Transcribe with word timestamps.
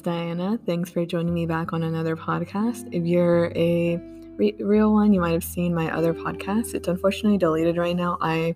Diana. 0.00 0.58
Thanks 0.66 0.90
for 0.90 1.04
joining 1.04 1.34
me 1.34 1.46
back 1.46 1.72
on 1.72 1.82
another 1.82 2.16
podcast. 2.16 2.88
If 2.92 3.04
you're 3.04 3.52
a 3.56 3.96
re- 4.36 4.56
real 4.60 4.92
one, 4.92 5.12
you 5.12 5.20
might 5.20 5.32
have 5.32 5.44
seen 5.44 5.74
my 5.74 5.90
other 5.94 6.14
podcast. 6.14 6.74
It's 6.74 6.88
unfortunately 6.88 7.38
deleted 7.38 7.76
right 7.76 7.96
now. 7.96 8.18
I 8.20 8.54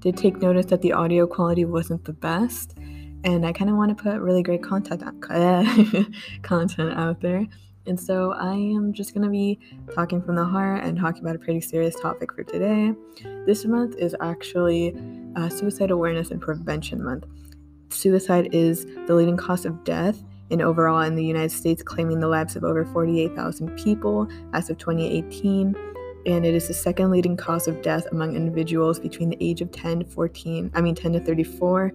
did 0.00 0.16
take 0.16 0.40
notice 0.42 0.66
that 0.66 0.82
the 0.82 0.92
audio 0.92 1.26
quality 1.26 1.64
wasn't 1.64 2.04
the 2.04 2.12
best, 2.12 2.76
and 3.24 3.46
I 3.46 3.52
kind 3.52 3.70
of 3.70 3.76
want 3.76 3.96
to 3.96 4.02
put 4.02 4.20
really 4.20 4.42
great 4.42 4.62
content 4.62 5.02
content 6.42 6.98
out 6.98 7.20
there. 7.20 7.46
And 7.86 8.00
so 8.00 8.32
I 8.32 8.54
am 8.54 8.92
just 8.92 9.14
going 9.14 9.24
to 9.24 9.30
be 9.30 9.58
talking 9.94 10.22
from 10.22 10.36
the 10.36 10.44
heart 10.44 10.84
and 10.84 10.98
talking 10.98 11.22
about 11.22 11.36
a 11.36 11.38
pretty 11.38 11.60
serious 11.60 11.94
topic 12.00 12.32
for 12.32 12.42
today. 12.42 12.94
This 13.46 13.64
month 13.64 13.96
is 13.96 14.16
actually 14.20 14.96
uh, 15.36 15.48
Suicide 15.48 15.90
Awareness 15.90 16.30
and 16.30 16.40
Prevention 16.40 17.02
Month. 17.04 17.24
Suicide 17.90 18.54
is 18.54 18.86
the 19.06 19.14
leading 19.14 19.36
cause 19.36 19.64
of 19.66 19.84
death 19.84 20.22
in 20.50 20.60
overall 20.60 21.00
in 21.00 21.14
the 21.14 21.24
United 21.24 21.52
States, 21.52 21.82
claiming 21.82 22.20
the 22.20 22.28
lives 22.28 22.56
of 22.56 22.64
over 22.64 22.84
48,000 22.84 23.76
people 23.76 24.28
as 24.52 24.70
of 24.70 24.78
2018. 24.78 25.74
And 26.26 26.46
it 26.46 26.54
is 26.54 26.68
the 26.68 26.74
second 26.74 27.10
leading 27.10 27.36
cause 27.36 27.68
of 27.68 27.82
death 27.82 28.06
among 28.10 28.34
individuals 28.34 28.98
between 28.98 29.30
the 29.30 29.36
age 29.40 29.60
of 29.60 29.70
10 29.72 30.00
to 30.00 30.06
14, 30.06 30.70
I 30.74 30.80
mean 30.80 30.94
10 30.94 31.12
to 31.14 31.20
34, 31.20 31.92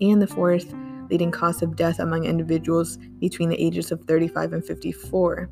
and 0.00 0.20
the 0.20 0.26
fourth 0.26 0.74
leading 1.10 1.30
cause 1.30 1.62
of 1.62 1.76
death 1.76 1.98
among 1.98 2.24
individuals 2.24 2.98
between 3.20 3.48
the 3.48 3.60
ages 3.60 3.92
of 3.92 4.02
35 4.04 4.52
and 4.54 4.64
54. 4.64 5.50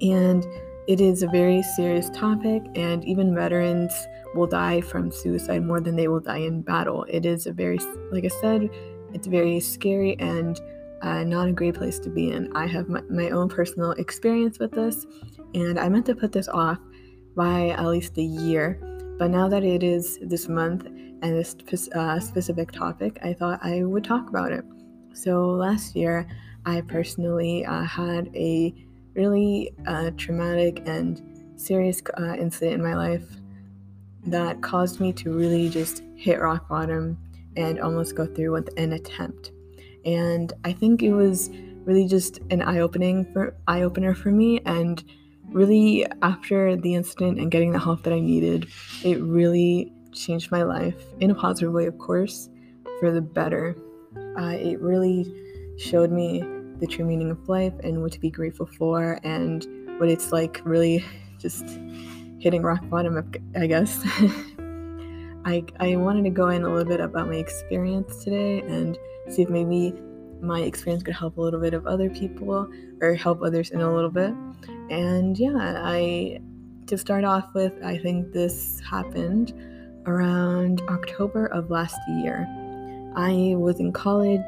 And 0.00 0.46
it 0.88 1.00
is 1.00 1.22
a 1.22 1.28
very 1.28 1.62
serious 1.62 2.10
topic, 2.10 2.62
and 2.74 3.04
even 3.04 3.34
veterans 3.34 3.92
will 4.34 4.46
die 4.46 4.80
from 4.80 5.12
suicide 5.12 5.64
more 5.64 5.80
than 5.80 5.94
they 5.94 6.08
will 6.08 6.20
die 6.20 6.38
in 6.38 6.62
battle. 6.62 7.04
It 7.08 7.26
is 7.26 7.46
a 7.46 7.52
very, 7.52 7.78
like 8.10 8.24
I 8.24 8.28
said, 8.40 8.70
it's 9.12 9.26
very 9.26 9.60
scary 9.60 10.18
and 10.18 10.60
uh, 11.02 11.24
not 11.24 11.48
a 11.48 11.52
great 11.52 11.74
place 11.74 11.98
to 12.00 12.10
be 12.10 12.30
in. 12.30 12.54
I 12.56 12.66
have 12.66 12.88
my, 12.88 13.00
my 13.08 13.30
own 13.30 13.48
personal 13.48 13.92
experience 13.92 14.58
with 14.58 14.72
this, 14.72 15.06
and 15.54 15.78
I 15.78 15.88
meant 15.88 16.06
to 16.06 16.14
put 16.14 16.32
this 16.32 16.48
off 16.48 16.78
by 17.36 17.68
at 17.68 17.86
least 17.86 18.18
a 18.18 18.22
year. 18.22 18.78
But 19.18 19.30
now 19.30 19.48
that 19.48 19.64
it 19.64 19.82
is 19.82 20.18
this 20.22 20.48
month 20.48 20.86
and 20.86 21.36
this 21.36 21.88
uh, 21.90 22.20
specific 22.20 22.72
topic, 22.72 23.18
I 23.22 23.32
thought 23.34 23.60
I 23.62 23.84
would 23.84 24.04
talk 24.04 24.28
about 24.28 24.52
it. 24.52 24.64
So 25.12 25.46
last 25.50 25.94
year, 25.94 26.26
I 26.66 26.82
personally 26.82 27.64
uh, 27.64 27.84
had 27.84 28.30
a 28.34 28.74
really 29.14 29.74
uh, 29.86 30.10
traumatic 30.16 30.82
and 30.86 31.20
serious 31.56 32.02
uh, 32.18 32.34
incident 32.34 32.74
in 32.74 32.82
my 32.82 32.94
life 32.94 33.24
that 34.26 34.60
caused 34.62 35.00
me 35.00 35.12
to 35.14 35.32
really 35.32 35.68
just 35.68 36.02
hit 36.16 36.40
rock 36.40 36.68
bottom 36.68 37.18
and 37.56 37.80
almost 37.80 38.14
go 38.14 38.26
through 38.26 38.52
with 38.52 38.68
an 38.76 38.92
attempt. 38.92 39.52
And 40.04 40.52
I 40.64 40.72
think 40.72 41.02
it 41.02 41.12
was 41.12 41.50
really 41.84 42.06
just 42.06 42.38
an 42.50 42.62
eye-opening 42.62 43.32
for 43.32 43.54
eye 43.66 43.82
opener 43.82 44.14
for 44.14 44.30
me 44.30 44.60
and 44.64 45.02
really 45.52 46.06
after 46.22 46.76
the 46.76 46.94
incident 46.94 47.38
and 47.38 47.50
getting 47.50 47.72
the 47.72 47.78
help 47.78 48.02
that 48.04 48.12
I 48.12 48.20
needed, 48.20 48.68
it 49.02 49.20
really 49.20 49.92
changed 50.12 50.50
my 50.50 50.62
life 50.62 51.04
in 51.20 51.30
a 51.30 51.34
positive 51.34 51.72
way, 51.72 51.86
of 51.86 51.98
course, 51.98 52.48
for 52.98 53.10
the 53.10 53.20
better. 53.20 53.76
Uh, 54.38 54.56
it 54.56 54.80
really 54.80 55.32
showed 55.78 56.10
me 56.10 56.44
the 56.78 56.86
true 56.86 57.04
meaning 57.04 57.30
of 57.30 57.48
life 57.48 57.74
and 57.82 58.02
what 58.02 58.12
to 58.12 58.20
be 58.20 58.30
grateful 58.30 58.66
for 58.66 59.18
and 59.22 59.66
what 59.98 60.08
it's 60.08 60.32
like 60.32 60.60
really 60.64 61.04
just 61.38 61.78
hitting 62.38 62.62
rock 62.62 62.88
bottom, 62.88 63.32
I 63.56 63.66
guess. 63.66 64.04
I, 65.50 65.64
I 65.80 65.96
wanted 65.96 66.22
to 66.24 66.30
go 66.30 66.48
in 66.48 66.62
a 66.62 66.68
little 66.68 66.88
bit 66.88 67.00
about 67.00 67.28
my 67.28 67.36
experience 67.36 68.22
today 68.22 68.60
and 68.60 68.96
see 69.28 69.42
if 69.42 69.50
maybe 69.50 69.92
my 70.40 70.60
experience 70.60 71.02
could 71.02 71.14
help 71.14 71.38
a 71.38 71.40
little 71.40 71.60
bit 71.60 71.74
of 71.74 71.86
other 71.86 72.08
people 72.08 72.68
or 73.00 73.14
help 73.14 73.42
others 73.42 73.70
in 73.70 73.80
a 73.80 73.94
little 73.94 74.10
bit. 74.10 74.32
And 74.90 75.36
yeah, 75.36 75.82
I 75.84 76.40
to 76.86 76.96
start 76.96 77.24
off 77.24 77.52
with, 77.54 77.72
I 77.84 77.98
think 77.98 78.32
this 78.32 78.80
happened 78.88 79.52
around 80.06 80.82
October 80.88 81.46
of 81.46 81.70
last 81.70 81.98
year. 82.08 82.46
I 83.16 83.54
was 83.56 83.80
in 83.80 83.92
college 83.92 84.40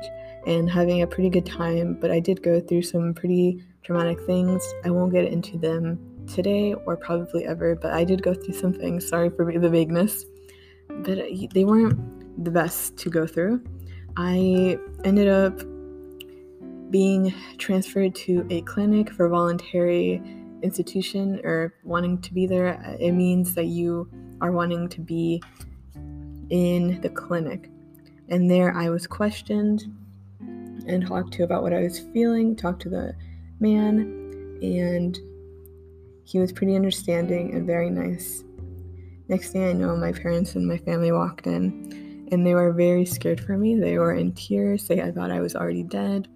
and 0.47 0.71
having 0.71 1.03
a 1.03 1.07
pretty 1.07 1.31
good 1.31 1.47
time, 1.47 1.99
but 2.01 2.11
I 2.11 2.21
did 2.21 2.43
go 2.43 2.61
through 2.61 2.83
some 2.83 3.13
pretty 3.13 3.63
traumatic 3.83 4.21
things. 4.21 4.63
I 4.85 4.91
won't 4.91 5.13
get 5.13 5.25
into 5.25 5.59
them 5.59 5.99
today 6.27 6.75
or 6.75 6.97
probably 6.97 7.45
ever, 7.45 7.75
but 7.75 7.93
I 7.93 8.05
did 8.05 8.23
go 8.23 8.35
through 8.35 8.55
some 8.55 8.73
things. 8.73 9.09
Sorry 9.09 9.31
for 9.31 9.57
the 9.57 9.69
vagueness, 9.69 10.25
but 10.99 11.19
they 11.53 11.65
weren't 11.65 12.45
the 12.45 12.51
best 12.51 12.97
to 12.99 13.11
go 13.11 13.27
through. 13.27 13.63
I 14.17 14.79
ended 15.05 15.29
up 15.29 15.63
being 16.91 17.35
transferred 17.59 18.15
to 18.15 18.47
a 18.51 18.61
clinic 18.63 19.11
for 19.13 19.29
voluntary 19.29 20.23
institution 20.63 21.41
or 21.45 21.75
wanting 21.85 22.21
to 22.21 22.35
be 22.35 22.47
there. 22.47 22.97
It 23.01 23.13
means 23.13 23.55
that 23.55 23.67
you 23.67 24.09
are 24.41 24.53
wanting 24.53 24.89
to 24.91 25.01
be 25.01 25.43
in 26.51 27.01
the 27.01 27.09
clinic. 27.09 27.71
And 28.29 28.51
there 28.51 28.77
I 28.77 28.91
was 28.91 29.07
questioned 29.07 29.85
and 30.41 31.07
talked 31.07 31.33
to 31.35 31.45
about 31.45 31.63
what 31.63 31.73
I 31.73 31.81
was 31.81 32.01
feeling, 32.13 32.55
talked 32.57 32.83
to 32.83 32.89
the 32.89 33.15
man, 33.61 34.01
and 34.63 35.19
he 36.25 36.39
was 36.39 36.53
pretty 36.53 36.77
understanding 36.77 37.55
and 37.55 37.67
very 37.67 37.91
nice. 37.91 38.45
Next 39.33 39.53
thing 39.53 39.65
I 39.65 39.73
know, 39.73 39.97
my 39.97 40.13
parents 40.13 40.57
and 40.57 40.69
my 40.69 40.77
family 40.77 41.11
walked 41.11 41.47
in, 41.47 42.29
and 42.31 42.47
they 42.47 42.53
were 42.53 42.71
very 42.71 43.07
scared 43.07 43.41
for 43.41 43.57
me. 43.57 43.75
They 43.81 43.97
were 43.97 44.13
in 44.13 44.33
tears. 44.33 44.87
They 44.87 45.01
I 45.01 45.11
thought 45.11 45.31
I 45.31 45.41
was 45.41 45.57
already 45.57 45.85
dead, 45.85 46.29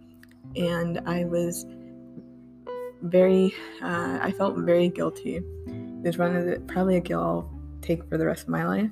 and 0.57 1.03
I 1.05 1.25
was 1.25 1.67
very, 3.03 3.55
uh, 3.83 4.19
I 4.23 4.33
felt 4.39 4.57
very 4.57 4.89
guilty. 4.89 5.37
It 5.37 6.07
was 6.07 6.17
one 6.17 6.35
of 6.35 6.47
the, 6.47 6.59
probably 6.61 6.97
a 6.97 7.01
guilt 7.01 7.23
I'll 7.23 7.61
take 7.83 8.03
for 8.09 8.17
the 8.17 8.25
rest 8.25 8.45
of 8.45 8.49
my 8.49 8.67
life. 8.67 8.91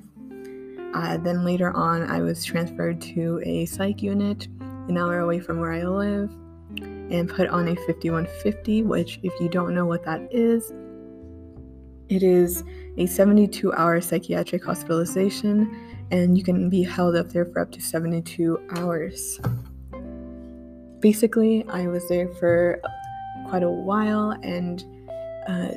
Uh, 0.93 1.17
then 1.17 1.43
later 1.43 1.75
on, 1.75 2.03
I 2.03 2.21
was 2.21 2.45
transferred 2.45 3.01
to 3.15 3.41
a 3.43 3.65
psych 3.65 4.03
unit 4.03 4.47
an 4.87 4.99
hour 4.99 5.21
away 5.21 5.39
from 5.39 5.59
where 5.59 5.71
I 5.71 5.81
live 5.81 6.29
and 7.09 7.27
put 7.27 7.47
on 7.47 7.69
a 7.69 7.75
5150, 7.75 8.83
which, 8.83 9.19
if 9.23 9.33
you 9.39 9.49
don't 9.49 9.73
know 9.73 9.87
what 9.87 10.05
that 10.05 10.31
is, 10.31 10.71
it 12.09 12.23
is 12.23 12.63
a 12.97 13.05
72 13.05 13.73
hour 13.73 13.99
psychiatric 14.01 14.63
hospitalization, 14.63 15.75
and 16.11 16.37
you 16.37 16.43
can 16.43 16.69
be 16.69 16.83
held 16.83 17.15
up 17.15 17.29
there 17.29 17.45
for 17.45 17.59
up 17.59 17.71
to 17.71 17.81
72 17.81 18.59
hours. 18.71 19.39
Basically, 20.99 21.65
I 21.69 21.87
was 21.87 22.07
there 22.07 22.29
for 22.35 22.79
quite 23.47 23.63
a 23.63 23.69
while, 23.69 24.31
and 24.43 24.83
uh, 25.47 25.71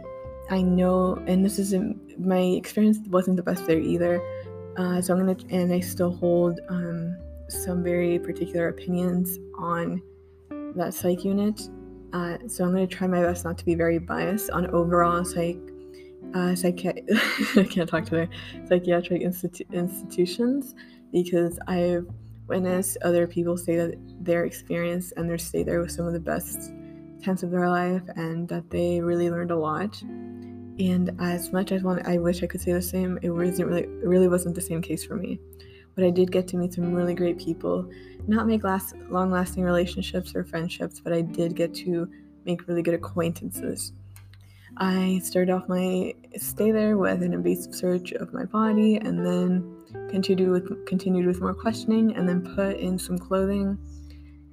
I 0.51 0.63
know, 0.63 1.23
and 1.27 1.45
this 1.45 1.59
isn't 1.59 2.19
my 2.19 2.41
experience 2.41 2.99
wasn't 3.09 3.37
the 3.37 3.43
best 3.43 3.67
there 3.67 3.79
either. 3.79 4.21
Uh, 4.77 5.01
so 5.01 5.15
I'm 5.15 5.21
gonna, 5.21 5.37
and 5.51 5.73
I 5.73 5.81
still 5.81 6.15
hold 6.15 6.61
um, 6.69 7.17
some 7.49 7.83
very 7.83 8.19
particular 8.19 8.69
opinions 8.69 9.39
on 9.59 10.03
that 10.77 10.95
psych 10.95 11.25
unit. 11.25 11.69
Uh, 12.13 12.39
so 12.47 12.65
I'm 12.65 12.75
to 12.75 12.87
try 12.87 13.07
my 13.07 13.21
best 13.21 13.45
not 13.45 13.59
to 13.59 13.65
be 13.65 13.75
very 13.75 13.99
biased 13.99 14.51
on 14.51 14.67
overall 14.69 15.25
psych, 15.25 15.59
uh, 16.35 16.55
psychi- 16.55 17.05
I 17.57 17.65
can't 17.65 17.89
talk 17.89 18.05
today, 18.05 18.29
psychiatric 18.69 19.23
institu- 19.23 19.71
institutions 19.73 20.75
because 21.13 21.59
I've 21.67 22.07
witnessed 22.47 22.99
other 23.03 23.27
people 23.27 23.57
say 23.57 23.77
that 23.77 23.99
their 24.21 24.45
experience 24.45 25.13
and 25.13 25.29
their 25.29 25.39
stay 25.39 25.63
there 25.63 25.81
was 25.81 25.95
some 25.95 26.07
of 26.07 26.13
the 26.13 26.21
best 26.21 26.73
times 27.23 27.43
of 27.43 27.51
their 27.51 27.69
life 27.69 28.03
and 28.17 28.49
that 28.49 28.71
they 28.71 29.01
really 29.01 29.31
learned 29.31 29.51
a 29.51 29.57
lot. 29.57 30.01
And 30.03 31.11
as 31.21 31.53
much 31.53 31.73
as 31.73 31.83
want, 31.83 32.07
I 32.07 32.19
wish 32.19 32.43
I 32.43 32.47
could 32.47 32.61
say 32.61 32.73
the 32.73 32.81
same, 32.81 33.19
it 33.23 33.31
wasn't 33.31 33.69
really, 33.69 33.83
it 33.83 34.07
really 34.07 34.29
wasn't 34.29 34.55
the 34.55 34.61
same 34.61 34.81
case 34.81 35.05
for 35.05 35.17
me 35.17 35.41
but 35.99 36.07
I 36.07 36.11
did 36.11 36.31
get 36.31 36.47
to 36.49 36.57
meet 36.57 36.75
some 36.75 36.95
really 36.95 37.13
great 37.13 37.39
people. 37.41 37.91
Not 38.29 38.47
make 38.47 38.63
last 38.63 38.95
long 39.11 39.33
lasting 39.33 39.65
relationships 39.65 40.33
or 40.33 40.45
friendships, 40.45 41.01
but 41.01 41.13
I 41.13 41.23
did 41.23 41.57
get 41.57 41.75
to 41.75 42.09
make 42.45 42.69
really 42.69 42.83
good 42.83 42.95
acquaintances. 42.95 43.93
I 44.79 45.21
started 45.25 45.53
off 45.53 45.69
my 45.69 46.15
stay 46.37 46.71
there 46.71 46.97
with 46.97 47.23
an 47.23 47.33
invasive 47.33 47.75
search 47.75 48.13
of 48.13 48.33
my 48.33 48.45
body 48.45 48.97
and 48.97 49.27
then 49.27 50.09
continued 50.09 50.51
with 50.51 50.87
continued 50.87 51.27
with 51.27 51.41
more 51.41 51.55
questioning 51.55 52.15
and 52.15 52.29
then 52.29 52.43
put 52.55 52.77
in 52.77 52.99
some 52.99 53.19
clothing 53.19 53.77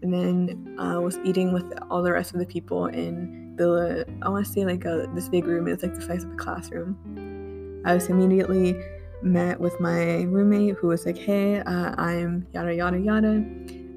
and 0.01 0.13
then 0.13 0.77
uh, 0.79 0.99
was 0.99 1.17
eating 1.23 1.53
with 1.53 1.71
all 1.89 2.01
the 2.01 2.11
rest 2.11 2.33
of 2.33 2.39
the 2.39 2.45
people 2.45 2.87
in 2.87 3.55
the 3.57 4.05
I 4.23 4.29
want 4.29 4.45
to 4.45 4.51
say 4.51 4.65
like 4.65 4.85
a, 4.85 5.07
this 5.13 5.29
big 5.29 5.45
room. 5.45 5.67
It's 5.67 5.83
like 5.83 5.95
the 5.95 6.01
size 6.01 6.23
of 6.23 6.31
a 6.31 6.35
classroom. 6.35 7.83
I 7.85 7.93
was 7.93 8.07
immediately 8.07 8.75
met 9.21 9.59
with 9.59 9.79
my 9.79 10.23
roommate 10.23 10.75
who 10.75 10.87
was 10.87 11.05
like, 11.05 11.17
hey, 11.17 11.59
uh, 11.59 11.95
I'm 11.97 12.47
yada, 12.53 12.73
yada, 12.73 12.99
yada. 12.99 13.45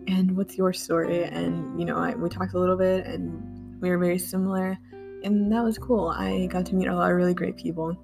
And 0.07 0.37
what's 0.37 0.57
your 0.57 0.73
story? 0.73 1.25
And, 1.25 1.79
you 1.79 1.85
know, 1.85 1.97
I, 1.97 2.15
we 2.15 2.29
talked 2.29 2.55
a 2.55 2.59
little 2.59 2.77
bit 2.77 3.07
and 3.07 3.81
we 3.81 3.91
were 3.91 3.99
very 3.99 4.19
similar. 4.19 4.79
And 5.25 5.51
that 5.53 5.63
was 5.63 5.79
cool. 5.79 6.09
I 6.09 6.47
got 6.47 6.67
to 6.67 6.75
meet 6.75 6.89
a 6.89 6.95
lot 6.95 7.11
of 7.11 7.17
really 7.17 7.35
great 7.35 7.57
people. 7.57 7.97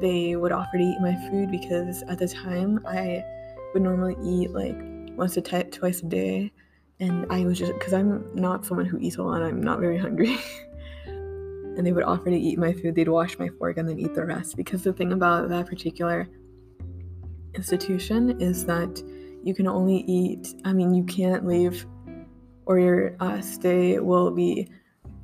They 0.00 0.36
would 0.36 0.52
offer 0.52 0.78
to 0.78 0.82
eat 0.82 1.00
my 1.00 1.14
food 1.28 1.50
because 1.50 2.02
at 2.04 2.18
the 2.18 2.28
time 2.28 2.80
I 2.86 3.24
would 3.72 3.82
normally 3.82 4.16
eat 4.22 4.50
like 4.52 4.76
once 5.16 5.36
or 5.36 5.40
t- 5.40 5.62
twice 5.64 6.00
a 6.00 6.06
day. 6.06 6.52
and 7.00 7.26
I 7.30 7.44
was 7.44 7.58
just 7.58 7.74
because 7.74 7.92
I'm 7.92 8.34
not 8.34 8.64
someone 8.64 8.86
who 8.86 8.98
eats 8.98 9.16
a 9.16 9.22
lot, 9.22 9.42
I'm 9.42 9.62
not 9.62 9.80
very 9.80 9.98
hungry. 9.98 10.38
and 11.06 11.86
they 11.86 11.92
would 11.92 12.04
offer 12.04 12.30
to 12.30 12.36
eat 12.36 12.58
my 12.58 12.72
food, 12.72 12.94
they'd 12.94 13.08
wash 13.08 13.38
my 13.38 13.48
fork 13.58 13.76
and 13.76 13.88
then 13.88 13.98
eat 13.98 14.14
the 14.14 14.24
rest. 14.24 14.56
Because 14.56 14.82
the 14.82 14.92
thing 14.92 15.12
about 15.12 15.48
that 15.50 15.66
particular 15.66 16.28
institution 17.54 18.40
is 18.40 18.64
that 18.66 19.02
you 19.42 19.54
can 19.54 19.66
only 19.66 19.98
eat, 20.06 20.54
I 20.64 20.72
mean, 20.72 20.94
you 20.94 21.04
can't 21.04 21.46
leave 21.46 21.86
or 22.64 22.78
your 22.78 23.16
uh, 23.20 23.40
stay 23.40 23.98
will 23.98 24.30
be 24.30 24.68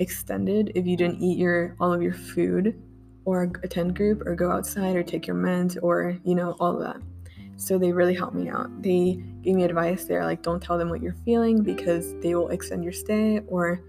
extended 0.02 0.72
if 0.74 0.86
you 0.86 0.96
didn't 0.96 1.22
eat 1.22 1.38
your 1.38 1.76
all 1.80 1.92
of 1.92 2.02
your 2.02 2.12
food 2.12 2.78
or 3.24 3.44
attend 3.62 3.94
group 3.94 4.20
or 4.26 4.34
go 4.34 4.50
outside 4.50 4.96
or 4.96 5.02
take 5.02 5.26
your 5.26 5.36
meds 5.36 5.78
or 5.82 6.18
you 6.24 6.34
know 6.34 6.56
all 6.60 6.74
of 6.74 6.80
that. 6.80 7.00
So 7.56 7.78
they 7.78 7.92
really 7.92 8.14
helped 8.14 8.34
me 8.34 8.48
out. 8.48 8.82
They 8.82 9.22
gave 9.42 9.54
me 9.54 9.64
advice 9.64 10.04
they're 10.04 10.24
like 10.24 10.42
don't 10.42 10.62
tell 10.62 10.76
them 10.76 10.90
what 10.90 11.00
you're 11.00 11.16
feeling 11.24 11.62
because 11.62 12.14
they 12.20 12.34
will 12.34 12.48
extend 12.48 12.82
your 12.82 12.92
stay 12.92 13.40
or 13.46 13.82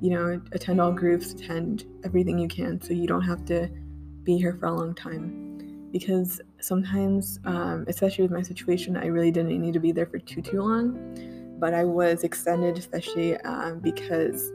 you 0.00 0.10
know 0.10 0.40
attend 0.52 0.80
all 0.80 0.92
groups 0.92 1.32
attend 1.32 1.84
everything 2.04 2.38
you 2.38 2.48
can. 2.48 2.80
So 2.80 2.92
you 2.92 3.06
don't 3.06 3.22
have 3.22 3.44
to 3.46 3.70
be 4.24 4.36
here 4.36 4.56
for 4.58 4.66
a 4.66 4.74
long 4.74 4.94
time. 4.94 5.88
Because 5.92 6.40
sometimes 6.60 7.38
um, 7.44 7.84
especially 7.86 8.22
with 8.22 8.30
my 8.30 8.40
situation 8.42 8.96
i 8.96 9.06
really 9.06 9.30
didn't 9.30 9.60
need 9.60 9.74
to 9.74 9.80
be 9.80 9.92
there 9.92 10.06
for 10.06 10.18
too 10.18 10.42
too 10.42 10.62
long. 10.62 11.56
But 11.60 11.74
i 11.74 11.84
was 11.84 12.24
extended 12.24 12.76
especially 12.78 13.36
um, 13.42 13.78
because 13.78 14.50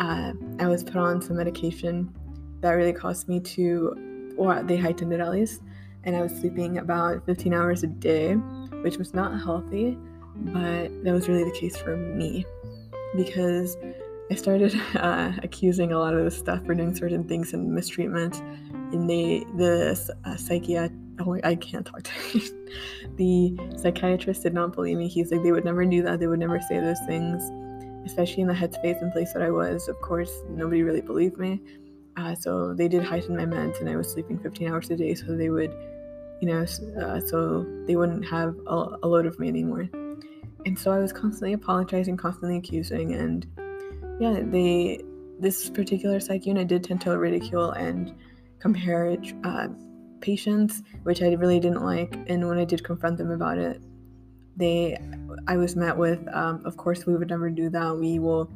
uh, 0.00 0.32
i 0.58 0.66
was 0.66 0.82
put 0.82 0.96
on 0.96 1.22
some 1.22 1.36
medication 1.36 2.12
that 2.60 2.72
really 2.72 2.92
caused 2.92 3.28
me 3.28 3.38
to 3.38 4.34
or 4.36 4.62
they 4.64 4.76
heightened 4.76 5.12
it 5.12 5.20
at 5.20 5.30
least 5.30 5.62
and 6.04 6.16
I 6.16 6.22
was 6.22 6.32
sleeping 6.32 6.78
about 6.78 7.24
15 7.26 7.52
hours 7.52 7.82
a 7.82 7.86
day, 7.86 8.34
which 8.82 8.96
was 8.96 9.12
not 9.14 9.38
healthy, 9.40 9.98
but 10.36 10.88
that 11.04 11.12
was 11.12 11.28
really 11.28 11.44
the 11.44 11.52
case 11.52 11.76
for 11.76 11.96
me 11.96 12.46
because 13.16 13.76
I 14.30 14.34
started 14.34 14.80
uh, 14.96 15.32
accusing 15.42 15.92
a 15.92 15.98
lot 15.98 16.14
of 16.14 16.24
the 16.24 16.30
stuff 16.30 16.64
for 16.64 16.74
doing 16.74 16.94
certain 16.94 17.24
things 17.24 17.52
and 17.52 17.72
mistreatment, 17.72 18.40
and 18.92 19.08
they 19.08 19.44
the 19.56 20.14
uh, 20.24 20.36
psychiatrist. 20.36 20.94
Oh, 21.22 21.38
I 21.44 21.54
can't 21.54 21.84
talk 21.84 22.02
to 22.04 22.38
you. 22.38 22.66
the 23.16 23.76
psychiatrist 23.76 24.42
did 24.42 24.54
not 24.54 24.72
believe 24.72 24.96
me. 24.96 25.06
He's 25.06 25.30
like, 25.30 25.42
they 25.42 25.52
would 25.52 25.66
never 25.66 25.84
do 25.84 26.02
that. 26.02 26.18
They 26.18 26.26
would 26.26 26.38
never 26.38 26.58
say 26.62 26.80
those 26.80 27.00
things, 27.06 27.42
especially 28.04 28.42
in 28.42 28.48
the 28.48 28.54
headspace 28.54 29.00
and 29.02 29.12
place 29.12 29.32
that 29.32 29.42
I 29.42 29.50
was. 29.50 29.88
Of 29.88 30.00
course, 30.00 30.30
nobody 30.48 30.82
really 30.82 31.00
believed 31.00 31.38
me. 31.38 31.60
Uh, 32.16 32.34
so 32.34 32.74
they 32.74 32.88
did 32.88 33.02
heighten 33.02 33.36
my 33.36 33.44
meds, 33.44 33.80
and 33.80 33.88
I 33.88 33.96
was 33.96 34.10
sleeping 34.10 34.38
15 34.38 34.68
hours 34.68 34.90
a 34.90 34.96
day, 34.96 35.14
so 35.14 35.36
they 35.36 35.50
would, 35.50 35.72
you 36.40 36.48
know, 36.48 36.62
uh, 37.00 37.20
so 37.20 37.66
they 37.86 37.96
wouldn't 37.96 38.26
have 38.26 38.56
a, 38.66 38.98
a, 39.02 39.06
load 39.06 39.26
of 39.26 39.38
me 39.38 39.48
anymore. 39.48 39.88
And 40.66 40.78
so 40.78 40.92
I 40.92 40.98
was 40.98 41.12
constantly 41.12 41.52
apologizing, 41.54 42.16
constantly 42.16 42.58
accusing, 42.58 43.14
and 43.14 43.46
yeah, 44.20 44.40
they 44.42 45.00
this 45.38 45.70
particular 45.70 46.20
psych 46.20 46.44
unit 46.44 46.68
did 46.68 46.84
tend 46.84 47.00
to 47.00 47.16
ridicule 47.16 47.70
and 47.70 48.14
compare 48.58 49.16
uh, 49.44 49.68
patients, 50.20 50.82
which 51.04 51.22
I 51.22 51.32
really 51.32 51.58
didn't 51.58 51.82
like. 51.82 52.14
And 52.26 52.46
when 52.46 52.58
I 52.58 52.64
did 52.64 52.84
confront 52.84 53.16
them 53.16 53.30
about 53.30 53.56
it, 53.56 53.80
they, 54.56 54.98
I 55.46 55.56
was 55.56 55.76
met 55.76 55.96
with, 55.96 56.20
um, 56.32 56.62
of 56.64 56.76
course, 56.76 57.06
we 57.06 57.16
would 57.16 57.28
never 57.28 57.50
do 57.50 57.70
that. 57.70 57.96
We 57.96 58.18
will 58.18 58.50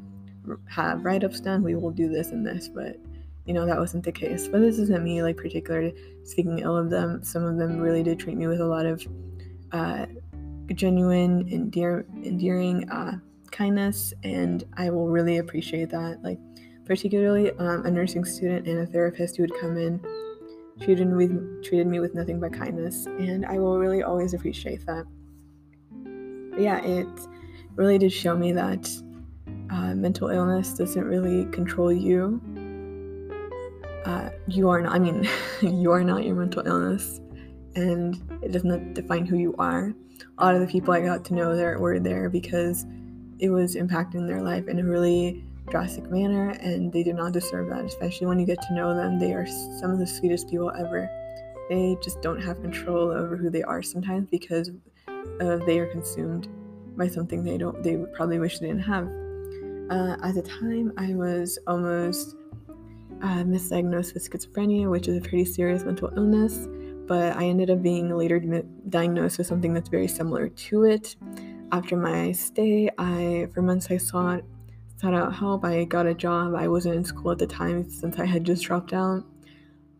have 0.68 1.04
write-ups 1.04 1.40
done. 1.40 1.62
We 1.62 1.74
will 1.74 1.90
do 1.90 2.08
this 2.08 2.30
and 2.30 2.46
this, 2.46 2.68
but 2.68 2.98
you 3.44 3.52
know 3.52 3.66
that 3.66 3.78
wasn't 3.78 4.04
the 4.04 4.12
case 4.12 4.48
but 4.48 4.60
this 4.60 4.78
isn't 4.78 5.04
me 5.04 5.22
like 5.22 5.36
particularly 5.36 5.94
speaking 6.24 6.60
ill 6.60 6.76
of 6.76 6.90
them 6.90 7.22
some 7.22 7.44
of 7.44 7.56
them 7.56 7.78
really 7.78 8.02
did 8.02 8.18
treat 8.18 8.36
me 8.36 8.46
with 8.46 8.60
a 8.60 8.64
lot 8.64 8.86
of 8.86 9.06
uh, 9.72 10.06
genuine 10.74 11.44
endear- 11.50 12.06
endearing 12.24 12.88
uh, 12.90 13.18
kindness 13.50 14.14
and 14.22 14.64
i 14.76 14.88
will 14.88 15.08
really 15.08 15.38
appreciate 15.38 15.90
that 15.90 16.18
like 16.22 16.38
particularly 16.86 17.50
um, 17.52 17.84
a 17.86 17.90
nursing 17.90 18.24
student 18.24 18.66
and 18.66 18.78
a 18.80 18.86
therapist 18.86 19.36
who 19.36 19.42
would 19.42 19.60
come 19.60 19.76
in 19.76 20.00
treated 20.80 21.06
me 21.06 21.26
with, 21.26 21.64
treated 21.64 21.86
me 21.86 22.00
with 22.00 22.14
nothing 22.14 22.40
but 22.40 22.52
kindness 22.52 23.06
and 23.06 23.44
i 23.46 23.58
will 23.58 23.78
really 23.78 24.02
always 24.02 24.32
appreciate 24.32 24.84
that 24.86 25.04
yeah 26.58 26.80
it 26.82 27.08
really 27.76 27.98
did 27.98 28.12
show 28.12 28.36
me 28.36 28.52
that 28.52 28.88
uh, 29.70 29.94
mental 29.94 30.28
illness 30.28 30.74
doesn't 30.74 31.04
really 31.04 31.44
control 31.46 31.92
you 31.92 32.40
uh, 34.04 34.28
you 34.46 34.68
are 34.68 34.80
not, 34.82 34.92
I 34.92 34.98
mean, 34.98 35.28
you 35.62 35.90
are 35.90 36.04
not 36.04 36.24
your 36.24 36.36
mental 36.36 36.66
illness, 36.66 37.20
and 37.74 38.20
it 38.42 38.52
does 38.52 38.64
not 38.64 38.94
define 38.94 39.26
who 39.26 39.36
you 39.36 39.54
are. 39.58 39.94
A 40.38 40.44
lot 40.44 40.54
of 40.54 40.60
the 40.60 40.66
people 40.66 40.92
I 40.92 41.00
got 41.00 41.24
to 41.26 41.34
know 41.34 41.56
there 41.56 41.78
were 41.78 41.98
there 41.98 42.28
because 42.28 42.84
it 43.38 43.48
was 43.48 43.74
impacting 43.76 44.26
their 44.26 44.42
life 44.42 44.68
in 44.68 44.78
a 44.78 44.84
really 44.84 45.44
drastic 45.70 46.10
manner, 46.10 46.50
and 46.60 46.92
they 46.92 47.02
did 47.02 47.16
not 47.16 47.32
deserve 47.32 47.70
that, 47.70 47.84
especially 47.84 48.26
when 48.26 48.38
you 48.38 48.46
get 48.46 48.60
to 48.62 48.74
know 48.74 48.94
them. 48.94 49.18
They 49.18 49.32
are 49.32 49.46
some 49.46 49.90
of 49.90 49.98
the 49.98 50.06
sweetest 50.06 50.50
people 50.50 50.70
ever. 50.70 51.08
They 51.70 51.96
just 52.02 52.20
don't 52.20 52.42
have 52.42 52.60
control 52.60 53.10
over 53.10 53.36
who 53.36 53.48
they 53.48 53.62
are 53.62 53.82
sometimes 53.82 54.28
because 54.30 54.70
uh, 55.40 55.56
they 55.64 55.78
are 55.78 55.86
consumed 55.86 56.48
by 56.96 57.08
something 57.08 57.42
they 57.42 57.58
don't, 57.58 57.82
they 57.82 57.96
probably 58.14 58.38
wish 58.38 58.58
they 58.58 58.68
didn't 58.68 58.82
have. 58.82 59.06
Uh, 59.90 60.16
at 60.22 60.34
the 60.34 60.42
time, 60.42 60.92
I 60.96 61.14
was 61.14 61.58
almost 61.66 62.36
uh, 63.22 63.42
misdiagnosed 63.44 64.14
with 64.14 64.28
schizophrenia, 64.28 64.90
which 64.90 65.08
is 65.08 65.18
a 65.18 65.20
pretty 65.20 65.44
serious 65.44 65.84
mental 65.84 66.10
illness, 66.16 66.68
but 67.06 67.36
I 67.36 67.44
ended 67.44 67.70
up 67.70 67.82
being 67.82 68.16
later 68.16 68.40
diagnosed 68.88 69.38
with 69.38 69.46
something 69.46 69.74
that's 69.74 69.88
very 69.88 70.08
similar 70.08 70.48
to 70.48 70.84
it. 70.84 71.16
After 71.72 71.96
my 71.96 72.32
stay, 72.32 72.88
I 72.98 73.48
for 73.52 73.60
months 73.60 73.90
I 73.90 73.96
sought 73.96 74.42
sought 74.96 75.14
out 75.14 75.34
help. 75.34 75.64
I 75.64 75.84
got 75.84 76.06
a 76.06 76.14
job. 76.14 76.54
I 76.54 76.68
wasn't 76.68 76.94
in 76.94 77.04
school 77.04 77.32
at 77.32 77.38
the 77.38 77.46
time 77.46 77.90
since 77.90 78.18
I 78.18 78.24
had 78.24 78.44
just 78.44 78.64
dropped 78.64 78.92
out 78.92 79.24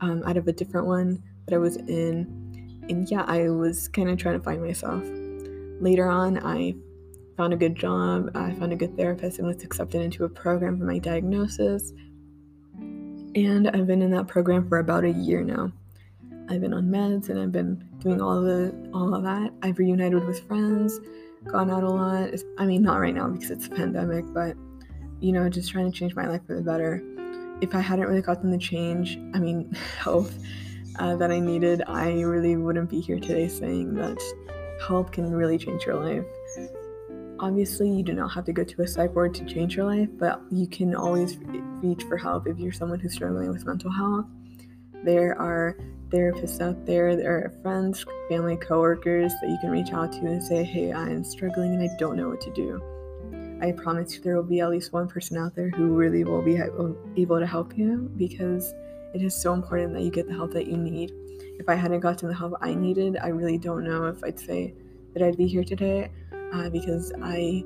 um, 0.01 0.23
out 0.25 0.37
of 0.37 0.47
a 0.49 0.53
different 0.53 0.87
one 0.87 1.23
that 1.47 1.55
I 1.55 1.59
was 1.59 1.77
in, 1.77 2.44
and 2.89 3.11
yeah, 3.11 3.25
I 3.27 3.49
was 3.49 3.89
kind 3.89 4.11
of 4.11 4.19
trying 4.19 4.39
to 4.39 4.45
find 4.45 4.63
myself. 4.63 5.03
Later 5.81 6.09
on, 6.09 6.39
I 6.39 6.75
found 7.37 7.53
a 7.53 7.57
good 7.57 7.75
job. 7.75 8.31
I 8.35 8.53
found 8.53 8.73
a 8.73 8.77
good 8.77 8.97
therapist 8.97 9.39
and 9.39 9.49
was 9.49 9.63
accepted 9.65 10.01
into 10.03 10.25
a 10.25 10.29
program 10.29 10.79
for 10.79 10.85
my 10.85 10.99
diagnosis 10.99 11.93
and 13.35 13.69
I've 13.69 13.87
been 13.87 14.03
in 14.03 14.11
that 14.13 14.29
program 14.29 14.69
for 14.69 14.79
about 14.79 15.05
a 15.05 15.11
year 15.11 15.43
now. 15.43 15.73
I've 16.49 16.61
been 16.61 16.75
on 16.75 16.85
meds 16.85 17.31
and 17.31 17.41
I've 17.41 17.53
been 17.53 17.85
doing 17.99 18.21
all 18.21 18.41
the 18.41 18.73
all 18.93 19.15
of 19.15 19.23
that. 19.25 19.53
I've 19.63 19.79
reunited 19.79 20.25
with 20.25 20.47
friends, 20.47 21.01
gone 21.47 21.71
out 21.71 21.83
a 21.83 21.91
lot. 21.91 22.25
It's, 22.25 22.45
I 22.59 22.67
mean, 22.67 22.83
not 22.83 23.01
right 23.01 23.15
now 23.15 23.29
because 23.29 23.51
it's 23.51 23.67
a 23.67 23.71
pandemic, 23.71 24.25
but 24.33 24.57
you 25.21 25.33
know, 25.33 25.49
just 25.49 25.71
trying 25.71 25.91
to 25.91 25.99
change 25.99 26.15
my 26.15 26.27
life 26.27 26.43
for 26.47 26.55
the 26.55 26.63
better. 26.63 27.03
If 27.61 27.75
I 27.75 27.81
hadn't 27.81 28.07
really 28.07 28.21
gotten 28.21 28.51
the 28.51 28.59
change, 28.59 29.19
I 29.35 29.39
mean, 29.39 29.73
health 29.99 30.39
uh, 30.99 31.17
that 31.17 31.31
I 31.31 31.41
needed, 31.41 31.83
I 31.87 32.21
really 32.23 32.57
wouldn't 32.57 32.91
be 32.91 33.01
here 33.01 33.19
today 33.19 33.49
saying 33.49 33.95
that 33.95 34.21
help 34.87 35.13
can 35.13 35.31
really 35.33 35.59
change 35.59 35.85
your 35.85 35.97
life. 35.97 36.25
Obviously, 37.41 37.91
you 37.91 38.03
do 38.03 38.13
not 38.13 38.29
have 38.29 38.45
to 38.45 38.53
go 38.53 38.65
to 38.65 38.83
a 38.83 38.87
psych 38.87 39.15
ward 39.15 39.35
to 39.35 39.45
change 39.45 39.77
your 39.77 39.87
life, 39.87 40.09
but 40.19 40.41
you 40.51 40.67
can 40.67 40.95
always 40.95 41.37
reach 41.83 42.05
for 42.05 42.17
help 42.17 42.47
if 42.47 42.59
you're 42.59 42.73
someone 42.73 43.01
who's 43.01 43.13
struggling 43.13 43.51
with 43.51 43.67
mental 43.67 43.91
health. 43.91 44.27
There 45.05 45.39
are 45.39 45.77
therapists 46.11 46.61
out 46.61 46.87
there, 46.87 47.17
there 47.17 47.37
are 47.37 47.53
friends, 47.63 48.05
family, 48.29 48.57
coworkers 48.57 49.33
that 49.41 49.51
you 49.51 49.59
can 49.61 49.71
reach 49.71 49.93
out 49.93 50.13
to 50.13 50.21
and 50.21 50.43
say, 50.43 50.63
hey, 50.63 50.93
I'm 50.93 51.25
struggling 51.25 51.75
and 51.75 51.83
I 51.83 51.95
don't 51.99 52.17
know 52.17 52.29
what 52.29 52.41
to 52.43 52.53
do. 52.53 52.81
I 53.61 53.73
promise 53.73 54.15
you 54.15 54.21
there 54.21 54.37
will 54.37 54.43
be 54.43 54.61
at 54.61 54.71
least 54.71 54.93
one 54.93 55.09
person 55.09 55.37
out 55.37 55.55
there 55.55 55.71
who 55.71 55.95
really 55.95 56.25
will 56.25 56.43
be 56.43 56.61
able 57.17 57.41
to 57.41 57.47
help 57.47 57.77
you 57.77 58.11
because 58.17 58.75
it 59.15 59.23
is 59.23 59.35
so 59.35 59.53
important 59.53 59.95
that 59.95 60.03
you 60.03 60.11
get 60.11 60.27
the 60.27 60.35
help 60.35 60.53
that 60.53 60.67
you 60.67 60.77
need. 60.77 61.13
If 61.59 61.69
I 61.69 61.77
hadn't 61.77 62.01
gotten 62.01 62.29
the 62.29 62.35
help 62.35 62.55
I 62.61 62.75
needed, 62.75 63.17
I 63.23 63.29
really 63.29 63.59
don't 63.59 63.85
know 63.85 64.07
if 64.07 64.23
I'd 64.25 64.41
say 64.41 64.75
that 65.15 65.23
I'd 65.23 65.37
be 65.37 65.47
here 65.47 65.63
today 65.63 66.11
uh, 66.53 66.69
because 66.69 67.13
I 67.23 67.65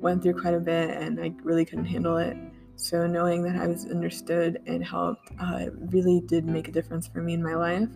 went 0.00 0.22
through 0.22 0.40
quite 0.40 0.54
a 0.54 0.60
bit 0.60 0.90
and 0.90 1.18
I 1.20 1.32
really 1.42 1.64
couldn't 1.64 1.86
handle 1.86 2.18
it. 2.18 2.36
So 2.76 3.06
knowing 3.06 3.42
that 3.44 3.56
I 3.56 3.66
was 3.66 3.86
understood 3.86 4.60
and 4.66 4.84
helped 4.84 5.30
uh, 5.40 5.66
really 5.90 6.20
did 6.26 6.44
make 6.44 6.68
a 6.68 6.72
difference 6.72 7.08
for 7.08 7.22
me 7.22 7.32
in 7.32 7.42
my 7.42 7.54
life. 7.54 7.88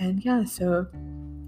And 0.00 0.24
yeah, 0.24 0.44
so 0.44 0.86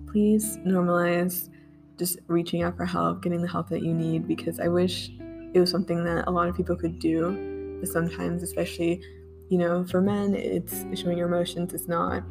please 0.06 0.58
normalize 0.58 1.50
just 1.98 2.20
reaching 2.28 2.62
out 2.62 2.76
for 2.76 2.84
help, 2.84 3.22
getting 3.22 3.42
the 3.42 3.48
help 3.48 3.68
that 3.70 3.82
you 3.82 3.92
need, 3.92 4.28
because 4.28 4.60
I 4.60 4.68
wish 4.68 5.10
it 5.52 5.58
was 5.58 5.70
something 5.70 6.04
that 6.04 6.28
a 6.28 6.30
lot 6.30 6.48
of 6.48 6.56
people 6.56 6.76
could 6.76 7.00
do. 7.00 7.78
But 7.80 7.88
sometimes, 7.88 8.44
especially, 8.44 9.02
you 9.48 9.58
know, 9.58 9.84
for 9.84 10.00
men, 10.00 10.34
it's 10.34 10.84
showing 10.94 11.18
your 11.18 11.28
emotions 11.28 11.72
is 11.72 11.88
not 11.88 12.22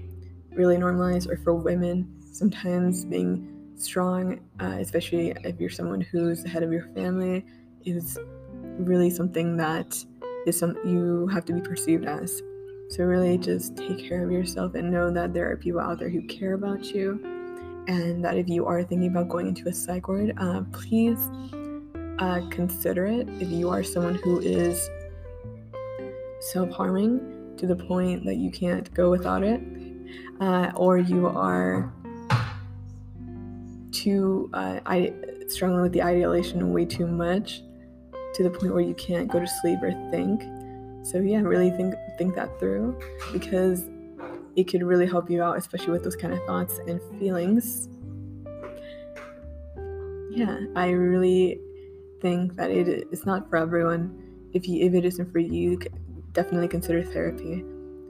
really 0.51 0.77
normalized, 0.77 1.29
or 1.29 1.37
for 1.37 1.53
women, 1.53 2.07
sometimes 2.31 3.05
being 3.05 3.51
strong, 3.75 4.39
uh, 4.59 4.77
especially 4.79 5.33
if 5.43 5.59
you're 5.59 5.69
someone 5.69 6.01
who's 6.01 6.43
the 6.43 6.49
head 6.49 6.63
of 6.63 6.71
your 6.71 6.87
family, 6.95 7.45
is 7.85 8.17
really 8.77 9.09
something 9.09 9.57
that 9.57 10.03
is 10.45 10.57
some 10.57 10.77
you 10.85 11.27
have 11.27 11.45
to 11.45 11.53
be 11.53 11.61
perceived 11.61 12.05
as. 12.05 12.41
So 12.89 13.03
really 13.03 13.37
just 13.37 13.75
take 13.75 14.07
care 14.07 14.23
of 14.23 14.31
yourself 14.31 14.75
and 14.75 14.91
know 14.91 15.11
that 15.11 15.33
there 15.33 15.49
are 15.51 15.57
people 15.57 15.81
out 15.81 15.99
there 15.99 16.09
who 16.09 16.21
care 16.27 16.53
about 16.53 16.85
you 16.85 17.19
and 17.87 18.23
that 18.23 18.37
if 18.37 18.47
you 18.47 18.65
are 18.65 18.83
thinking 18.83 19.07
about 19.07 19.29
going 19.29 19.47
into 19.47 19.67
a 19.67 19.73
psych 19.73 20.07
ward, 20.07 20.33
uh, 20.37 20.61
please 20.71 21.29
uh, 22.19 22.41
consider 22.49 23.05
it 23.05 23.27
if 23.39 23.49
you 23.49 23.69
are 23.69 23.83
someone 23.83 24.15
who 24.15 24.39
is 24.39 24.89
self 26.45 26.69
harming 26.69 27.55
to 27.57 27.65
the 27.65 27.75
point 27.75 28.25
that 28.25 28.35
you 28.35 28.51
can't 28.51 28.93
go 28.93 29.09
without 29.09 29.43
it, 29.43 29.61
uh, 30.39 30.71
or 30.75 30.97
you 30.97 31.27
are 31.27 31.91
too 33.91 34.49
uh, 34.53 34.79
I, 34.85 35.13
struggling 35.47 35.81
with 35.81 35.93
the 35.93 36.03
ideation 36.03 36.73
way 36.73 36.85
too 36.85 37.07
much 37.07 37.61
to 38.35 38.43
the 38.43 38.49
point 38.49 38.73
where 38.73 38.83
you 38.83 38.93
can't 38.95 39.27
go 39.27 39.39
to 39.39 39.47
sleep 39.47 39.79
or 39.81 39.91
think. 40.11 40.43
So 41.03 41.19
yeah, 41.19 41.39
really 41.41 41.71
think 41.71 41.95
think 42.17 42.35
that 42.35 42.59
through 42.59 42.99
because 43.31 43.83
it 44.55 44.65
could 44.65 44.83
really 44.83 45.05
help 45.05 45.29
you 45.29 45.41
out, 45.41 45.57
especially 45.57 45.91
with 45.91 46.03
those 46.03 46.15
kind 46.15 46.33
of 46.33 46.43
thoughts 46.45 46.79
and 46.87 46.99
feelings. 47.19 47.89
Yeah, 50.31 50.59
I 50.75 50.89
really 50.89 51.59
think 52.21 52.55
that 52.55 52.71
it 52.71 53.07
it's 53.11 53.25
not 53.25 53.49
for 53.49 53.57
everyone. 53.57 54.21
If 54.53 54.67
you 54.67 54.85
if 54.85 54.93
it 54.93 55.05
isn't 55.05 55.31
for 55.31 55.39
you, 55.39 55.79
definitely 56.35 56.67
consider 56.67 57.03
therapy. 57.03 57.65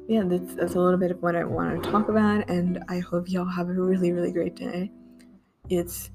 Yeah, 0.10 0.24
that's, 0.26 0.54
that's 0.56 0.76
a 0.76 0.80
little 0.80 1.00
bit 1.00 1.12
of 1.12 1.22
what 1.22 1.36
I 1.38 1.46
want 1.46 1.82
to 1.82 1.90
talk 1.90 2.10
about, 2.10 2.50
and 2.50 2.84
I 2.90 3.00
hope 3.00 3.30
y'all 3.30 3.46
have 3.46 3.70
a 3.70 3.74
really 3.74 4.12
really 4.12 4.34
great 4.34 4.56
day. 4.56 4.92
It's 5.70 6.12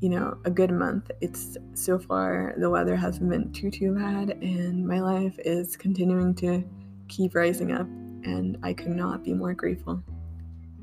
you 0.00 0.08
know 0.08 0.36
a 0.44 0.50
good 0.50 0.72
month. 0.72 1.10
It's 1.20 1.56
so 1.74 1.98
far 1.98 2.54
the 2.58 2.68
weather 2.68 2.96
hasn't 2.96 3.30
been 3.30 3.52
too 3.52 3.70
too 3.70 3.94
bad, 3.94 4.30
and 4.42 4.84
my 4.86 5.00
life 5.00 5.38
is 5.38 5.76
continuing 5.76 6.34
to 6.36 6.64
keep 7.08 7.34
rising 7.34 7.72
up 7.72 7.86
and 8.24 8.58
I 8.62 8.72
could 8.72 8.88
not 8.88 9.24
be 9.24 9.32
more 9.32 9.54
grateful. 9.54 10.02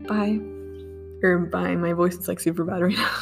Bye. 0.08 0.40
Or 1.24 1.40
bye, 1.52 1.76
my 1.76 1.94
voice 1.94 2.16
is 2.16 2.28
like 2.28 2.40
super 2.40 2.64
bad 2.64 2.82
right 2.82 2.96
now. 2.98 3.20